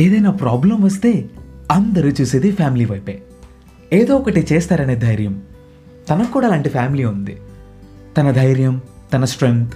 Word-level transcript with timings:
ఏదైనా 0.00 0.30
ప్రాబ్లం 0.30 0.82
వస్తే 0.82 1.30
అందరూ 1.70 2.08
చూసేది 2.08 2.50
ఫ్యామిలీ 2.52 2.84
వైపే. 2.84 3.22
ఏదో 3.92 4.14
ఒకటి 4.16 4.46
చేస్తారనే 4.52 4.96
ధైర్యం. 4.96 5.42
తనకు 6.10 6.32
కూడా 6.32 6.46
అలాంటి 6.46 6.68
ఫ్యామిలీ 6.68 7.04
ఉంది. 7.04 7.38
తన 8.18 8.30
ధైర్యం 8.30 8.82
తన 9.12 9.24
స్ట్రెంగ్త్ 9.24 9.72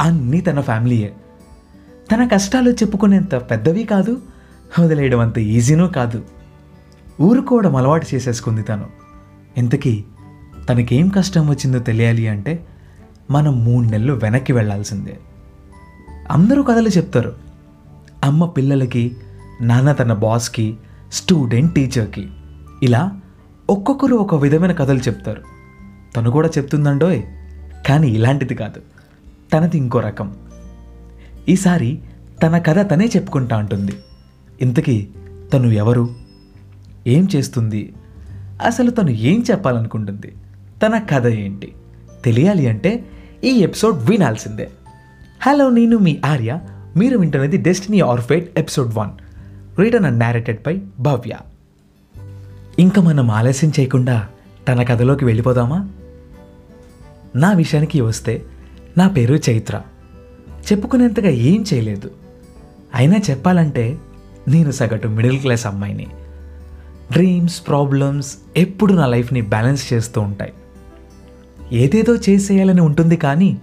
అన్నీ 0.00 0.40
తన 0.40 0.60
ఫ్యామిలీయే. 0.60 1.14
తన 2.12 2.26
కష్టాలు 2.26 2.70
చెప్పుకునేంత 2.70 3.34
పెద్దవి 3.34 3.84
కాదు 3.84 4.20
వదిలేయడం 4.80 5.20
అంత 5.20 5.38
ఈజీనూ 5.38 5.86
కాదు. 5.88 6.22
ఊరుకోవడం 7.20 7.76
అలవాటు 7.76 8.06
చేసేసుకుంది 8.14 8.62
తను. 8.62 8.86
ఇంతకీ 9.58 10.04
తనకేం 10.68 11.08
కష్టం 11.08 11.48
వచ్చిందో 11.48 11.78
తెలియాలి 11.78 12.28
అంటే 12.28 12.66
మనం 13.30 13.64
మూడు 13.64 13.86
నెలలు 13.86 14.12
వెనక్కి 14.12 14.52
వెళ్ళాల్సిందే 14.52 15.18
అందరూ 16.30 16.62
కథలు 16.62 16.88
చెప్తారు. 16.88 17.36
అమ్మ 18.24 18.46
పిల్లలకి 18.46 19.16
నాన్న 19.60 19.92
తన 19.92 20.12
బాస్కి 20.12 20.76
స్టూడెంట్ 21.12 21.74
టీచర్కి 21.74 22.28
ఇలా 22.82 23.20
ఒక్కొక్కరు 23.70 24.14
ఒక 24.14 24.34
విధమైన 24.34 24.72
కథలు 24.72 24.98
చెప్తారు. 24.98 25.42
తను 26.16 26.30
కూడా 26.30 26.48
చెప్తుందండోయ్. 26.48 27.22
కానీ 27.86 28.08
ఇలాంటిది 28.08 28.54
కాదు. 28.54 28.82
తనది 29.52 29.76
ఇంకో 29.76 30.00
రకం. 30.00 30.36
ఈసారి 31.48 31.98
తన 32.42 32.58
కథ 32.58 32.90
తనే 32.90 33.06
చెప్పుకుంటా 33.16 33.56
ఉంటుంది 33.56 33.92
ఇంతకీ 34.60 35.08
తను 35.52 35.68
ఎవరు? 35.68 36.08
ఏం 37.06 37.28
చేస్తుంది? 37.36 37.94
అసలు 38.62 38.90
తను 38.90 39.10
ఏం 39.10 39.44
చెప్పాలనుకుంటుంది? 39.50 40.34
తన 40.82 40.98
కథ 40.98 41.26
ఏంటి? 41.26 41.72
తెలియాలి 42.24 42.66
అంటే 42.66 43.06
ఈ 43.44 43.48
ఎపిసోడ్ 43.48 44.10
వినాల్సిందే. 44.10 44.70
హలో 45.42 45.70
నేను 45.70 45.98
మీ 45.98 46.20
ఆర్య. 46.24 46.58
మీరు 46.96 47.18
వింటున్నది 47.18 47.56
destiny 47.56 48.00
or fate 48.00 48.58
episode 48.58 48.94
one 48.94 49.10
written 49.78 50.06
and 50.06 50.18
narrated 50.18 50.60
by 50.66 50.82
Bhavya. 51.00 51.36
ఇంకా 52.78 53.02
మనం 53.02 53.30
ఆలస్యం 53.30 53.72
చేయకుండా 53.80 54.28
తన 54.68 54.82
కథలోకి 54.82 55.24
వెళ్ళిపోదామా? 55.24 55.88
నా 57.36 57.52
విషయానికి 57.52 58.00
వస్తే 58.00 58.42
నా 58.98 59.08
పేరు 59.08 59.34
చైత్ర. 59.50 59.80
చెప్పుకునేంతగా 60.72 61.28
ఏం 61.28 61.64
చేయలేదు. 61.74 62.10
అయినా 62.94 63.16
చెప్పాలంటే 63.30 63.98
నేను 64.48 64.70
సగటు 64.70 65.08
మిడిల్ 65.08 65.40
క్లాస్ 65.40 65.66
అమ్మాయిని. 65.66 66.06
డ్రీమ్స్ 67.12 67.66
ప్రాబ్లమ్స్ 67.66 68.36
ఎప్పుడు 68.56 68.92
నా 68.92 69.06
లైఫ్ని 69.06 69.40
బ్యాలెన్స్ 69.40 69.92
చేస్తూ 69.92 70.20
ఉంటాయి. 70.20 70.52
ఏదేదో 71.72 72.16
చేసేయాలని 72.16 72.80
ఉంటుంది 72.80 73.16
కానీ 73.16 73.58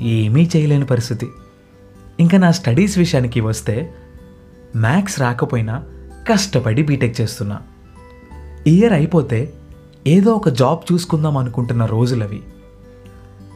ఏమీ 0.00 0.50
చేయలేని 0.56 0.86
పరిస్థితి. 0.86 1.28
ఇంకా 2.20 2.38
నా 2.38 2.50
స్టడీస్ 2.50 2.98
విషయానికి 2.98 3.40
వస్తే 3.40 3.94
మ్యాథ్స్ 4.76 5.20
రాకపోయినా 5.20 5.84
కష్టపడి 6.28 6.82
బీటెక్ 6.82 7.20
చేస్తున్నా. 7.20 7.60
ఇయర్ 8.66 8.92
అయిపోతే 8.92 9.52
ఏదో 10.06 10.32
ఒక 10.32 10.48
జాబ్ 10.48 10.92
చూసుకుందాం 10.92 11.36
అనుకుంటున్న 11.36 11.86
రోజులవి. 11.86 12.42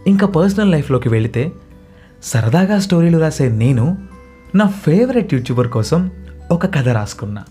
ఇంకా 0.07 0.27
పర్సనల్ 0.27 0.70
లైఫ్లోకి 0.70 1.09
వెళితే 1.09 1.53
సరదాగా 2.23 2.79
స్టోరీలు 2.79 3.19
రాసే 3.19 3.48
నేను 3.48 3.98
నా 4.55 4.67
ఫేవరెట్ 4.67 5.35
యూట్యూబర్ 5.35 5.69
కోసం 5.69 6.11
ఒక 6.51 6.67
కథ 6.67 6.89
రాసుకున్నా. 6.89 7.45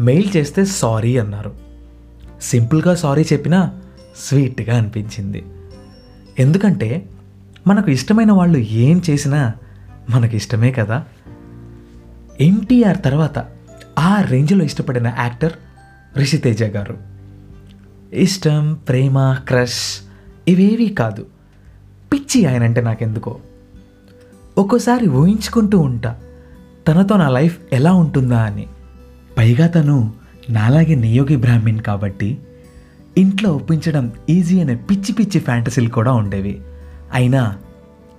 మెయిల్ 0.00 0.36
చేస్తే 0.36 0.64
సారీ 0.64 1.18
అన్నారు. 1.18 1.52
సింపుల్గా 2.42 2.94
సారీ 2.94 3.22
చెప్పినా 3.32 3.80
స్వీట్గా 4.28 4.76
అనిపించింది. 4.76 5.44
ఎందుకంటే 6.38 7.08
మనకు 7.66 7.90
ఇష్టమైన 7.90 8.32
వాళ్ళు 8.32 8.58
ఏం 8.58 9.02
చేసినా 9.10 9.52
మనకి 10.10 10.36
ఇష్టమే 10.36 10.72
కదా? 10.72 11.04
ఎన్టీఆర్ 12.40 13.02
తర్వాత 13.04 13.46
ఆ 13.98 14.22
రేంజ్లో 14.22 14.64
ఇష్టపడిన 14.64 15.14
యాక్టర్ 15.18 15.52
రిషితేజ 16.16 16.62
గారు. 16.62 16.96
ఇష్టం 18.12 18.78
ప్రేమ 18.88 19.36
క్రష్ 19.48 20.00
ఇవేవీ 20.48 20.88
కాదు. 20.88 21.26
పిచ్చి 22.12 22.46
ఆయన 22.46 22.62
అంటే 22.62 22.80
నాకెందుకో. 22.80 23.38
ఒక్కోసారి 24.58 25.08
ఊహించుకుంటూ 25.08 25.78
ఉంటా 25.78 26.16
తనతో 26.88 27.16
నా 27.16 27.28
లైఫ్ 27.28 27.58
ఎలా 27.72 27.92
ఉంటుందా 27.92 28.42
అని. 28.42 28.66
పైగా 29.38 29.66
తను 29.66 30.12
నాలాగే 30.50 30.94
నియోగి 30.94 31.36
బ్రాహ్మిన్ 31.36 31.80
కాబట్టి 31.80 32.38
ఇంట్లో 33.18 33.52
ఒప్పించడం 33.52 34.12
ఈజీ 34.30 34.60
అనే 34.60 34.74
పిచ్చి 34.74 35.12
పిచ్చి 35.12 35.40
ఫ్యాంటసీలు 35.40 35.88
కూడా 35.88 36.12
ఉండేవి. 36.12 36.60
అయినా 37.12 37.56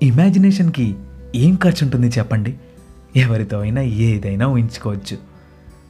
ఇమాజినేషన్కి 0.01 0.95
ఏం 1.35 1.55
ఖర్చు 1.55 1.85
ఉంటుంది 1.85 2.07
చెప్పండి? 2.07 2.57
ఎవరితో 3.15 3.59
అయినా 3.59 3.81
ఏదైనా 3.81 4.47
ఊహించుకోవచ్చు. 4.47 5.17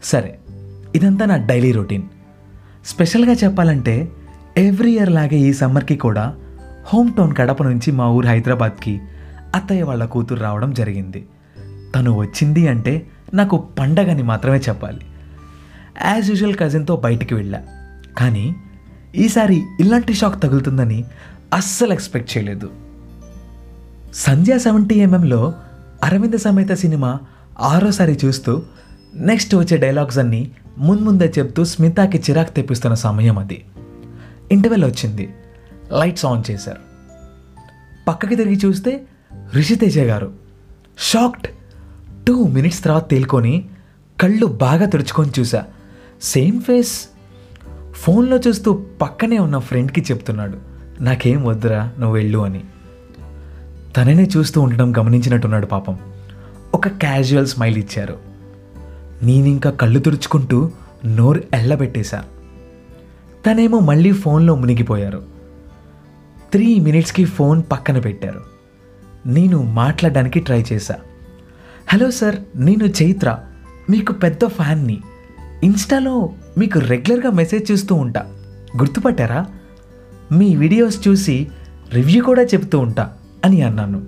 సరే 0.04 0.40
ఇదంతా 0.96 1.26
నా 1.26 1.38
డైలీ 1.38 1.72
రొటీన్. 1.72 2.04
స్పెషల్గా 2.86 3.32
చెప్పాలంటే 3.32 4.12
ఎవ్రీ 4.58 4.92
ఇయర్ 4.92 5.12
లాగే 5.12 5.36
ఈ 5.36 5.54
సమ్మర్కి 5.54 5.96
కూడా 5.96 6.36
హోమ్ 6.94 7.14
టౌన్ 7.14 7.36
కడప 7.36 7.64
నుంచి 7.64 7.92
మా 7.92 8.10
ఊరు 8.10 8.28
హైదరాబాద్కి 8.28 9.02
అత్తయ్య 9.56 9.84
వాళ్ళ 9.84 10.06
కూతురు 10.06 10.40
రావడం 10.40 10.74
జరిగింది. 10.74 11.28
తను 11.96 12.18
వచ్చింది 12.18 12.68
అంటే 12.68 13.08
నాకు 13.34 13.58
పండగని 13.80 14.24
మాత్రమే 14.24 14.58
చెప్పాలి. 14.58 15.02
యాజ్ 16.06 16.30
యూజువల్ 16.30 16.56
కజిన్తో 16.56 16.96
బయటికి 16.96 17.34
వెళ్ళా. 17.34 17.62
కానీ 18.18 18.56
ఈసారి 19.16 19.64
ఇలాంటి 19.80 20.14
షాక్ 20.14 20.42
తగులుతుందని 20.42 21.06
అస్సలు 21.54 21.94
ఎక్స్పెక్ట్ 21.94 22.38
చేయలేదు. 22.38 22.70
సంధ్యా 24.14 24.58
సెవెంటీ 24.58 24.96
ఎంఎంలో 24.96 25.54
అరవింద 26.10 26.34
సమేత 26.34 26.72
సినిమా 26.72 27.20
ఆరోసారి 27.60 28.20
చూస్తూ 28.26 28.62
నెక్స్ట్ 29.16 29.56
వచ్చే 29.56 29.78
డైలాగ్స్ 29.78 30.18
అన్నీ 30.18 30.52
ముందే 30.78 31.34
చెప్తూ 31.40 31.66
స్మితాకి 31.66 32.18
చిరాకు 32.18 32.52
తెప్పిస్తున్న 32.52 32.94
సమయం 32.94 33.38
అది. 33.38 33.66
ఇంటర్వెల్ 34.52 34.86
వచ్చింది. 34.86 35.34
లైట్స్ 36.00 36.26
ఆన్ 36.26 36.52
చేశారు. 36.52 36.78
పక్కకి 38.08 38.36
తిరిగి 38.36 38.60
చూస్తే 38.66 39.06
రిషితేజ 39.56 40.00
గారు 40.00 40.32
షాక్డ్. 40.98 41.48
టూ 42.28 42.44
మినిట్స్ 42.44 42.84
తర్వాత 42.84 43.10
తేలుకొని 43.10 43.70
కళ్ళు 44.22 44.46
బాగా 44.46 44.86
తుడుచుకొని 44.86 45.32
చూసా 45.40 45.66
సేమ్ 46.22 46.62
ఫేస్. 46.62 47.08
ఫోన్లో 47.94 48.40
చూస్తూ 48.48 48.74
పక్కనే 49.02 49.38
ఉన్న 49.38 49.58
ఫ్రెండ్కి 49.58 50.02
చెప్తున్నాడు. 50.02 50.58
నాకేం 51.04 51.44
వద్దురా 51.44 51.92
నువ్వు 52.00 52.16
వెళ్ళు 52.16 52.38
అని. 52.38 52.64
తననే 53.98 54.30
చూస్తూ 54.38 54.62
ఉండడం 54.62 54.98
గమనించినట్టున్నాడు 54.98 55.66
పాపం. 55.66 55.98
ఒక 56.74 56.88
క్యాజువల్ 56.88 57.48
స్మైల్ 57.48 57.78
ఇచ్చారు. 57.78 58.18
నేనింకా 59.24 59.70
కళ్ళు 59.70 60.00
తుడుచుకుంటూ 60.00 60.72
నోరు 61.06 61.44
ఎల్లబెట్టేశా. 61.54 62.24
తనేమో 63.48 63.80
మళ్ళీ 63.80 64.12
ఫోన్లో 64.12 64.56
మునిగిపోయారు. 64.56 65.24
త్రీ 66.52 66.80
మినిట్స్కి 66.80 67.26
ఫోన్ 67.26 67.64
పక్కన 67.72 68.00
పెట్టారు. 68.00 68.42
నేను 69.26 69.64
మాట్లాడడానికి 69.64 70.40
ట్రై 70.40 70.66
చేశా. 70.74 70.96
హలో 71.88 72.12
సార్ 72.12 72.36
నేను 72.56 72.84
చైత్ర. 72.84 73.38
మీకు 73.90 74.14
పెద్ద 74.14 74.46
ఫ్యాన్ని. 74.46 75.02
ఇన్స్టాలో 75.64 76.30
మీకు 76.58 76.80
రెగ్యులర్గా 76.80 77.32
మెసేజ్ 77.32 77.72
చూస్తూ 77.72 77.96
ఉంటా. 77.96 78.22
గుర్తుపట్టారా? 78.78 79.46
మీ 80.32 80.56
వీడియోస్ 80.56 81.08
చూసి 81.08 81.48
రివ్యూ 81.94 82.24
కూడా 82.24 82.42
చెప్తూ 82.42 82.80
ఉంటా. 82.80 83.14
అని 83.46 83.62
అన్నాను. 83.62 84.08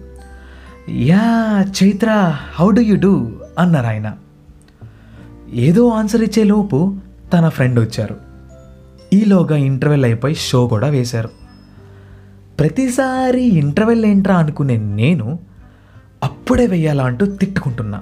Yeah 0.90 1.66
Chaitra 1.84 2.38
how 2.54 2.72
do 2.72 2.82
you 2.82 2.96
do 2.96 3.32
అన్నారు 3.60 3.88
ఆయన. 3.88 4.18
ఏదో 5.54 5.90
ఆన్సర్ 5.90 6.22
ఇచ్చే 6.22 6.44
లోపు 6.44 6.98
తన 7.34 7.50
ఫ్రెండ్ 7.50 7.80
వచ్చారు. 7.80 8.18
ఈలోగా 9.14 9.56
ఇంటర్వెల్ 9.56 10.06
అయిపోయి 10.06 10.36
షో 10.36 10.68
కూడా 10.68 10.88
వేశారు. 10.88 11.30
ప్రతిసారి 12.60 13.44
ఇంటర్వెల్ 13.44 14.06
ఏంట్రా 14.06 14.38
అనుకునే 14.38 14.78
నేను 14.78 15.40
అప్పుడే 16.24 16.68
వెయ్యాలా 16.68 17.04
అంటూ 17.04 17.26
తిట్టుకుంటున్నా. 17.26 18.02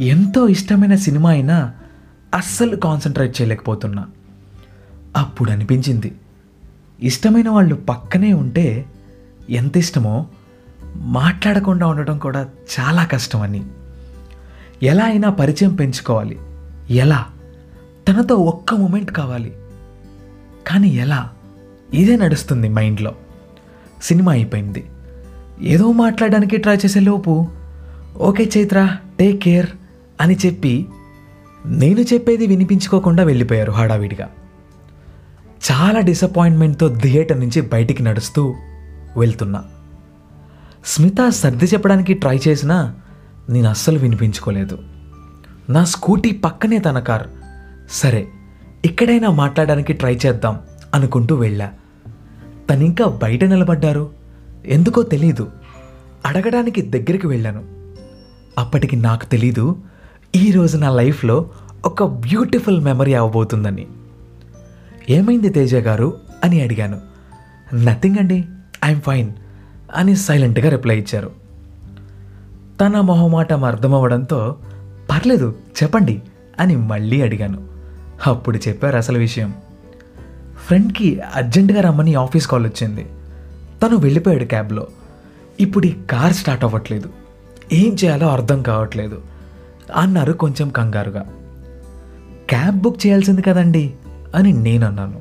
ఎంతో 0.00 0.48
ఇష్టమైన 0.48 0.94
సినిమా 0.94 1.30
అయినా 1.30 1.72
అస్సలు 2.34 2.76
కాన్సన్ట్రేట్ 2.76 3.40
చేయలేకపోతున్నా. 3.40 4.06
అప్పుడు 5.16 5.50
అనిపించింది. 5.50 6.14
ఇష్టమైన 7.02 7.48
వాళ్ళు 7.48 7.74
పక్కనే 7.74 8.32
ఉంటే 8.32 8.84
ఎంత 9.50 9.76
ఇష్టమో 9.76 10.26
మాట్లాడకుండా 10.96 11.86
ఉండటం 11.86 12.18
కూడా 12.18 12.48
చాలా 12.80 13.04
కష్టమని 13.04 13.64
ఎలా 14.82 15.04
అయినా 15.04 15.30
పరిచయం 15.30 15.74
పెంచుకోవాలి. 15.74 16.38
ఎలా? 16.90 17.26
తనతో 18.08 18.34
ఒక్క 18.34 18.74
మూమెంట్ 18.74 19.10
కావాలి. 19.10 19.52
కానీ 20.66 20.88
ఎలా? 20.88 21.30
ఇదే 21.94 22.16
నడుస్తుంది 22.16 22.68
మైండ్లో. 22.68 23.14
సినిమా 24.02 24.32
అయిపోయింది. 24.32 24.86
ఏదో 25.60 25.92
మాట్లాడడానికి 25.92 26.56
ట్రై 26.56 26.76
చేసే 26.76 27.00
లోపు 27.00 27.48
ఓకే 28.16 28.50
చైత్ర 28.58 28.96
టేక్ 29.18 29.42
కేర్ 29.42 29.66
అని 30.20 30.38
చెప్పి 30.46 30.86
నేను 31.66 32.00
చెప్పేది 32.00 32.46
వినిపించుకోకుండా 32.46 33.22
వెళ్ళిపోయారు 33.22 33.72
హడావిడిగా. 33.72 34.28
చాలా 35.72 36.00
డిసప్పాయింట్మెంట్తో 36.00 36.88
థియేటర్ 36.88 37.40
నుంచి 37.40 37.60
బయటికి 37.60 38.02
నడుస్తూ 38.02 38.54
వెళ్తున్నా. 39.16 39.64
స్మిత 40.84 41.28
సర్ది 41.28 41.64
చెప్పడానికి 41.64 42.14
ట్రై 42.14 42.40
చేసినా 42.48 42.94
నేను 43.48 43.68
అస్సలు 43.68 43.98
వినిపించుకోలేదు. 43.98 44.78
నా 45.70 45.84
స్కూటీ 45.84 46.30
పక్కనే 46.30 46.78
తన 46.78 46.98
కార్. 46.98 47.26
సరే 47.90 48.28
ఇక్కడైనా 48.84 49.30
మాట్లాడడానికి 49.30 49.92
ట్రై 49.92 50.18
చేద్దాం 50.26 50.60
అనుకుంటూ 50.94 51.34
వెళ్ళా. 51.34 51.70
తను 52.70 52.84
ఇంకా 52.84 53.04
బయట 53.04 53.44
నిలబడ్డారు? 53.44 54.10
ఎందుకో 54.66 55.02
తెలీదు. 55.02 55.50
అడగడానికి 56.26 56.82
దగ్గరికి 56.82 57.26
వెళ్ళాను. 57.26 57.64
అప్పటికి 58.58 58.96
నాకు 58.96 59.26
తెలీదు 59.26 59.76
ఈరోజు 60.34 60.78
నా 60.78 60.90
లైఫ్లో 60.90 61.50
ఒక 61.84 62.04
బ్యూటిఫుల్ 62.04 62.80
మెమరీ 62.80 63.14
అవ్వబోతుందని. 63.14 63.86
ఏమైంది 65.10 65.48
తేజ 65.48 65.74
గారు 65.74 66.20
అని 66.44 66.60
అడిగాను. 66.62 67.00
నథింగ్ 67.74 68.16
అండి. 68.18 68.44
ఐఎమ్ 68.86 69.00
ఫైన్ 69.00 69.32
అని 69.96 70.16
సైలెంట్గా 70.16 70.68
రిప్లై 70.68 70.98
ఇచ్చారు. 70.98 71.30
తన 72.80 73.00
మొహమాటం 73.00 73.64
అర్థమవ్వడంతో 73.64 74.56
పర్లేదు 75.10 75.54
చెప్పండి 75.82 76.22
అని 76.60 76.76
మళ్ళీ 76.76 77.22
అడిగాను. 77.22 77.68
అప్పుడు 78.26 78.58
చెప్పారు 78.68 78.96
అసలు 78.96 79.18
విషయం. 79.18 79.54
ఫ్రెండ్కి 80.66 81.20
అర్జెంటుగా 81.34 81.80
రమ్మని 81.80 82.14
ఆఫీస్ 82.14 82.46
కాల్ 82.46 82.66
వచ్చింది. 82.66 83.06
తను 83.82 83.96
వెళ్ళిపోయాడు 83.96 84.44
క్యాబ్లో. 84.44 84.86
ఇప్పుడు 85.60 85.86
ఈ 85.86 85.92
కార్ 86.10 86.32
స్టార్ట్ 86.32 86.64
అవ్వట్లేదు. 86.64 87.08
ఏం 87.72 87.92
చేయాలో 87.92 88.28
అర్థం 88.28 88.62
కావట్లేదు. 88.62 89.22
అన్నారు 89.96 90.32
కొంచెం 90.32 90.68
కంగారుగా. 90.68 91.24
క్యాబ్ 92.48 92.78
బుక్ 92.78 93.06
చేయాల్సింది 93.06 93.42
కదండి 93.42 93.94
అని 94.34 94.52
నేను 94.52 94.86
అన్నాను 94.86 95.20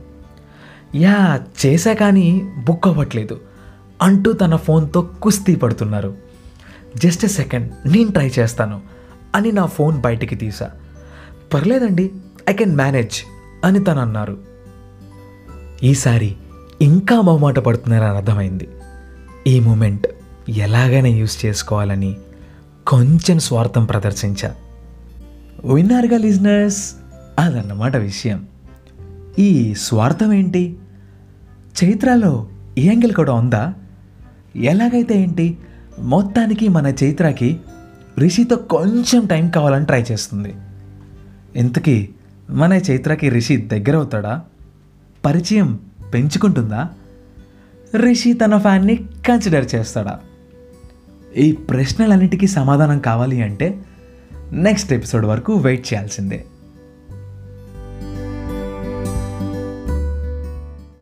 యా 0.95 1.39
చేశా 1.65 1.93
కానీ 1.93 2.51
బుక్ 2.65 2.87
అవ్వట్లేదు. 2.87 3.39
అంటూ 4.01 4.33
తన 4.33 4.55
ఫోన్తో 4.55 5.01
కుస్తీ 5.01 5.55
పడుతున్నారు. 5.55 6.17
జస్ట్ 6.97 7.25
ఎ 7.25 7.27
సెకండ్ 7.27 7.71
నేను 7.85 8.11
ట్రై 8.11 8.31
చేస్తాను 8.39 8.81
అని 9.35 9.51
నా 9.51 9.65
ఫోన్ 9.65 10.01
బయటికి 10.01 10.35
తీసా 10.35 10.71
పర్లేదండి 11.53 12.11
ఐ 12.49 12.53
కెన్ 12.53 12.75
మేనేజ్ 12.75 13.23
అని 13.65 13.83
తను 13.83 14.01
అన్నారు. 14.01 14.37
ఈసారి 15.83 16.35
ఇంకా 16.81 17.21
మొహమాట 17.21 17.59
పడుతున్నారని 17.59 18.17
అర్థమైంది. 18.17 18.67
ఈ 19.47 19.59
మూమెంట్ 19.59 20.07
ఎలాగైనా 20.49 21.07
యూస్ 21.07 21.45
చేసుకోవాలని 21.45 22.15
కొంచెం 22.87 23.39
స్వార్థం 23.39 23.85
ప్రదర్శించా. 23.85 24.55
విన్నారుగా 25.73 26.17
లిజినర్స్? 26.17 26.93
అదన్నమాట 27.39 27.95
విషయం. 27.95 28.47
ఈ 29.39 29.73
స్వార్థం 29.73 30.33
ఏంటి? 30.33 30.75
చైత్రాలో 31.83 32.47
ఈ 32.77 32.87
యాంగిల్ 32.87 33.13
కూడా 33.13 33.33
ఉందా? 33.33 33.73
ఎలాగైతే 34.55 35.21
ఏంటి? 35.21 35.57
మొత్తానికి 35.99 36.67
మన 36.67 36.93
చైత్రకి 37.03 37.57
రిషితో 38.19 38.55
కొంచెం 38.55 39.25
టైం 39.25 39.49
కావాలని 39.49 39.85
ట్రై 39.85 40.03
చేస్తుంది. 40.11 40.53
ఇంతకీ 41.55 42.09
మన 42.49 42.73
చైత్రకి 42.73 43.29
రిషి 43.29 43.57
దగ్గర 43.57 43.95
అవుతాడా 43.95 44.41
పరిచయం 45.25 45.79
పెంచుకుంటుందా? 46.13 46.89
రిషి 47.95 48.33
తన 48.33 48.57
ఫ్యాన్ని 48.57 48.95
కన్సిడర్ 49.27 49.75
చేస్తాడా? 49.75 50.19
ఈ 51.37 51.51
ప్రశ్నలన్నిటికీ 51.51 52.47
సమాధానం 52.47 52.99
కావాలి 52.99 53.41
అంటే 53.41 53.79
నెక్స్ట్ 54.51 54.93
ఎపిసోడ్ 54.93 55.25
వరకు 55.25 55.53
వెయిట్ 55.53 55.93
చేయాల్సిందే. 55.93 56.45